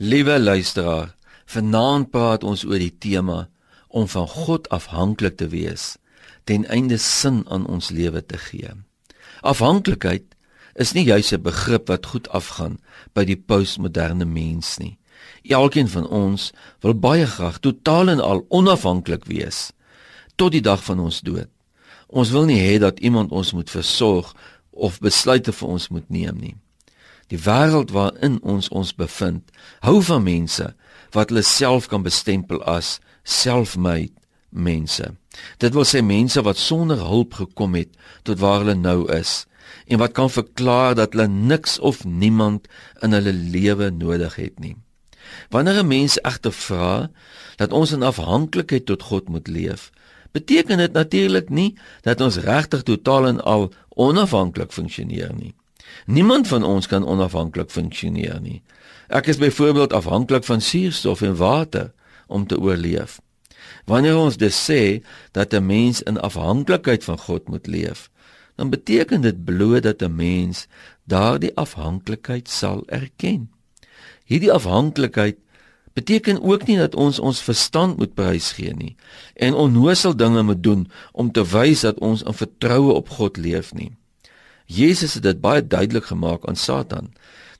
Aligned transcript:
Liewe 0.00 0.38
luisteraar, 0.40 1.16
vanaand 1.50 2.12
praat 2.14 2.44
ons 2.46 2.60
oor 2.62 2.78
die 2.78 2.94
tema 3.02 3.48
om 3.90 4.04
van 4.06 4.28
God 4.30 4.68
afhanklik 4.70 5.40
te 5.40 5.48
wees 5.50 5.96
ten 6.46 6.62
einde 6.70 7.00
sin 7.02 7.40
aan 7.50 7.64
ons 7.66 7.88
lewe 7.90 8.22
te 8.22 8.38
gee. 8.38 8.70
Afhanklikheid 9.42 10.36
is 10.78 10.92
nie 10.94 11.02
juis 11.02 11.32
'n 11.34 11.42
begrip 11.42 11.88
wat 11.88 12.06
goed 12.06 12.28
afgaan 12.28 12.78
by 13.12 13.24
die 13.24 13.36
postmoderne 13.36 14.24
mens 14.24 14.78
nie. 14.78 14.98
Elkeen 15.42 15.88
van 15.88 16.06
ons 16.06 16.52
wil 16.80 16.94
baie 16.94 17.26
graag 17.26 17.58
totaal 17.58 18.08
en 18.08 18.20
al 18.20 18.46
onafhanklik 18.48 19.24
wees 19.24 19.72
tot 20.36 20.52
die 20.52 20.62
dag 20.62 20.84
van 20.84 21.00
ons 21.00 21.20
dood. 21.20 21.50
Ons 22.06 22.30
wil 22.30 22.44
nie 22.44 22.60
hê 22.60 22.78
dat 22.78 23.00
iemand 23.00 23.32
ons 23.32 23.52
moet 23.52 23.70
versorg 23.70 24.34
of 24.70 25.00
besluite 25.00 25.52
vir 25.52 25.68
ons 25.68 25.88
moet 25.88 26.08
neem 26.10 26.38
nie. 26.38 26.56
Die 27.28 27.40
wêreld 27.44 27.90
waarin 27.92 28.38
ons 28.42 28.68
ons 28.68 28.94
bevind, 28.94 29.50
hou 29.84 30.00
van 30.02 30.22
mense 30.24 30.70
wat 31.12 31.28
hulle 31.28 31.44
self 31.44 31.88
kan 31.88 32.02
bestempel 32.02 32.62
as 32.64 32.98
self-made 33.22 34.16
mense. 34.48 35.04
Dit 35.60 35.76
wil 35.76 35.84
sê 35.84 36.00
mense 36.04 36.40
wat 36.42 36.60
sonder 36.60 37.00
hulp 37.04 37.36
gekom 37.40 37.76
het 37.76 37.92
tot 38.24 38.40
waar 38.40 38.64
hulle 38.64 38.78
nou 38.78 39.04
is 39.12 39.44
en 39.88 40.00
wat 40.00 40.16
kan 40.16 40.30
verklaar 40.32 40.94
dat 40.96 41.12
hulle 41.12 41.28
niks 41.28 41.78
of 41.78 42.04
niemand 42.04 42.68
in 43.04 43.12
hulle 43.12 43.32
lewe 43.32 43.90
nodig 43.92 44.36
het 44.40 44.58
nie. 44.58 44.76
Wanneer 45.52 45.84
'n 45.84 45.88
mens 45.88 46.20
egter 46.20 46.52
vra 46.52 47.10
dat 47.56 47.72
ons 47.72 47.92
in 47.92 48.02
afhanklikheid 48.02 48.86
tot 48.86 49.02
God 49.02 49.28
moet 49.28 49.48
leef, 49.48 49.90
beteken 50.32 50.78
dit 50.78 50.92
natuurlik 50.92 51.48
nie 51.48 51.76
dat 52.00 52.20
ons 52.20 52.36
regtig 52.36 52.82
totaal 52.82 53.26
en 53.26 53.40
al 53.40 53.72
onafhanklik 53.88 54.72
funksioneer 54.72 55.34
nie. 55.34 55.54
Niemand 56.06 56.48
van 56.48 56.64
ons 56.64 56.86
kan 56.86 57.06
onafhanklik 57.06 57.70
funksioneer 57.70 58.40
nie. 58.40 58.62
Ek 59.08 59.26
is 59.26 59.40
byvoorbeeld 59.40 59.92
afhanklik 59.92 60.44
van 60.44 60.60
suurstof 60.60 61.22
en 61.22 61.36
water 61.36 61.92
om 62.26 62.46
te 62.46 62.60
oorleef. 62.60 63.20
Wanneer 63.84 64.16
ons 64.16 64.36
dus 64.36 64.56
sê 64.70 65.02
dat 65.32 65.52
'n 65.52 65.66
mens 65.66 66.02
in 66.02 66.20
afhanklikheid 66.20 67.04
van 67.04 67.18
God 67.18 67.48
moet 67.48 67.66
leef, 67.66 68.10
dan 68.54 68.70
beteken 68.70 69.20
dit 69.20 69.44
bloot 69.44 69.82
dat 69.82 70.02
'n 70.02 70.14
mens 70.14 70.66
daardie 71.04 71.56
afhanklikheid 71.56 72.48
sal 72.48 72.82
erken. 72.86 73.50
Hierdie 74.24 74.52
afhanklikheid 74.52 75.36
beteken 75.92 76.42
ook 76.42 76.66
nie 76.66 76.76
dat 76.78 76.94
ons 76.94 77.18
ons 77.18 77.42
verstand 77.42 77.96
moet 77.96 78.14
prysgee 78.14 78.74
nie 78.74 78.96
en 79.34 79.54
onnoosel 79.54 80.16
dinge 80.16 80.42
moet 80.42 80.62
doen 80.62 80.90
om 81.12 81.32
te 81.32 81.44
wys 81.44 81.80
dat 81.80 81.98
ons 81.98 82.22
in 82.22 82.34
vertroue 82.34 82.92
op 82.92 83.08
God 83.08 83.36
leef 83.36 83.72
nie. 83.74 83.90
Jesus 84.68 85.14
het 85.16 85.24
dit 85.24 85.40
baie 85.40 85.64
duidelik 85.64 86.10
gemaak 86.12 86.44
aan 86.44 86.56
Satan 86.56 87.12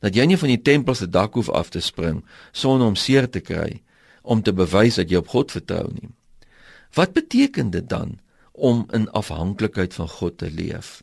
dat 0.04 0.14
jy 0.14 0.28
nie 0.28 0.38
van 0.38 0.52
die 0.52 0.62
tempel 0.62 0.94
se 0.94 1.08
dak 1.08 1.34
hoef 1.34 1.48
af 1.48 1.72
te 1.72 1.80
spring 1.80 2.20
sonder 2.52 2.86
om 2.86 2.96
seer 2.96 3.26
te 3.30 3.40
kry 3.40 3.80
om 4.22 4.42
te 4.44 4.52
bewys 4.52 5.00
dat 5.00 5.08
jy 5.08 5.22
op 5.22 5.32
God 5.32 5.54
vertrou 5.54 5.88
nie. 5.88 6.10
Wat 6.92 7.16
beteken 7.16 7.70
dit 7.72 7.88
dan 7.88 8.18
om 8.52 8.84
in 8.92 9.08
afhanklikheid 9.16 9.94
van 9.96 10.08
God 10.08 10.38
te 10.38 10.50
leef? 10.52 11.02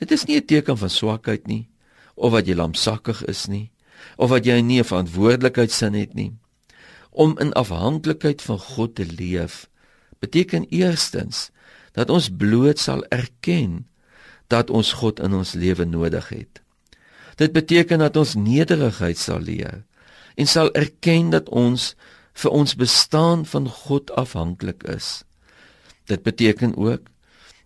Dit 0.00 0.10
is 0.10 0.24
nie 0.24 0.40
'n 0.40 0.46
teken 0.46 0.78
van 0.78 0.90
swakheid 0.90 1.46
nie 1.46 1.68
of 2.14 2.32
wat 2.32 2.46
jy 2.46 2.54
lamsakkig 2.54 3.24
is 3.24 3.46
nie 3.46 3.70
of 4.16 4.30
wat 4.30 4.44
jy 4.44 4.60
nie 4.60 4.80
'n 4.80 4.84
verantwoordelikheidsin 4.84 5.94
het 5.94 6.14
nie. 6.14 6.32
Om 7.10 7.38
in 7.38 7.52
afhanklikheid 7.52 8.42
van 8.42 8.58
God 8.58 8.94
te 8.94 9.06
leef 9.06 9.68
beteken 10.18 10.66
eerstens 10.68 11.50
dat 11.92 12.10
ons 12.10 12.28
bloot 12.28 12.78
sal 12.78 13.04
erken 13.04 13.86
dat 14.52 14.70
ons 14.70 14.92
God 14.92 15.20
in 15.20 15.34
ons 15.34 15.52
lewe 15.52 15.84
nodig 15.84 16.28
het. 16.28 16.62
Dit 17.36 17.52
beteken 17.52 17.98
dat 17.98 18.16
ons 18.16 18.34
nederigheid 18.34 19.18
sal 19.18 19.40
leer 19.40 19.82
en 20.34 20.46
sal 20.46 20.72
erken 20.72 21.30
dat 21.30 21.48
ons 21.48 21.94
vir 22.36 22.50
ons 22.50 22.74
bestaan 22.76 23.46
van 23.46 23.68
God 23.68 24.10
afhanklik 24.10 24.82
is. 24.82 25.24
Dit 26.04 26.22
beteken 26.22 26.76
ook 26.76 27.08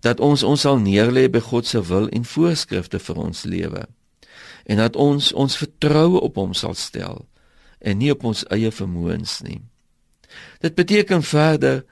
dat 0.00 0.20
ons 0.20 0.42
ons 0.42 0.60
sal 0.60 0.78
neerlê 0.78 1.28
by 1.28 1.42
God 1.44 1.66
se 1.66 1.82
wil 1.82 2.08
en 2.08 2.24
voorskrifte 2.24 2.98
vir 2.98 3.16
ons 3.16 3.42
lewe 3.44 3.86
en 4.64 4.76
dat 4.78 4.96
ons 4.96 5.32
ons 5.32 5.56
vertroue 5.56 6.20
op 6.20 6.38
hom 6.38 6.54
sal 6.54 6.74
stel 6.74 7.24
en 7.80 7.98
nie 7.98 8.10
op 8.12 8.24
ons 8.24 8.44
eie 8.52 8.70
vermoëns 8.70 9.40
nie. 9.42 9.60
Dit 10.60 10.74
beteken 10.74 11.24
verder 11.26 11.82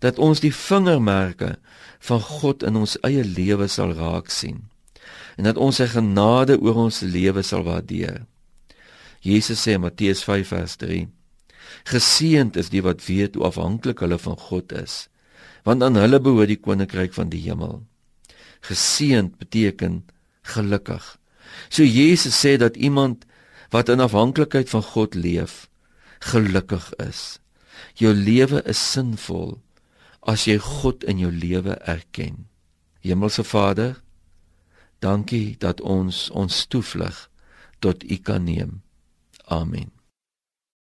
dat 0.00 0.18
ons 0.18 0.40
die 0.40 0.52
vingermerke 0.54 1.54
van 2.08 2.20
God 2.24 2.64
in 2.64 2.76
ons 2.80 2.96
eie 3.06 3.24
lewe 3.24 3.68
sal 3.68 3.94
raak 3.96 4.32
sien 4.32 4.66
en 5.36 5.46
dat 5.48 5.60
ons 5.60 5.78
sy 5.80 5.86
genade 5.88 6.58
oor 6.60 6.82
ons 6.86 7.00
lewe 7.00 7.40
sal 7.46 7.62
waardeer. 7.64 8.26
Jesus 9.24 9.62
sê 9.64 9.76
in 9.76 9.84
Matteus 9.84 10.20
5 10.26 10.50
vers 10.52 10.74
3: 10.80 11.06
Geseënd 11.88 12.58
is 12.60 12.68
die 12.72 12.82
wat 12.84 13.04
weet 13.06 13.38
hoe 13.38 13.46
afhanklik 13.48 14.02
hulle 14.04 14.18
van 14.20 14.36
God 14.36 14.74
is, 14.76 15.06
want 15.64 15.84
aan 15.84 15.96
hulle 15.96 16.20
behoort 16.20 16.52
die 16.52 16.60
koninkryk 16.60 17.16
van 17.16 17.32
die 17.32 17.40
hemel. 17.46 17.80
Geseënd 18.68 19.38
beteken 19.40 20.02
gelukkig. 20.54 21.04
So 21.68 21.84
Jesus 21.84 22.36
sê 22.36 22.56
dat 22.60 22.76
iemand 22.76 23.24
wat 23.72 23.88
in 23.88 24.04
afhanklikheid 24.04 24.68
van 24.68 24.82
God 24.82 25.14
leef, 25.14 25.68
gelukkig 26.20 26.92
is. 27.00 27.40
Jou 27.96 28.12
lewe 28.12 28.60
is 28.68 28.80
sinvol 28.92 29.56
as 30.20 30.46
jy 30.48 30.58
God 30.60 31.04
in 31.08 31.20
jou 31.22 31.30
lewe 31.32 31.76
erken. 31.88 32.46
Hemelse 33.00 33.44
Vader, 33.44 34.00
dankie 35.00 35.56
dat 35.58 35.80
ons 35.80 36.28
ons 36.30 36.66
toevlug 36.66 37.28
tot 37.80 38.04
U 38.04 38.16
kan 38.16 38.44
neem. 38.44 38.82
Amen. 39.48 39.99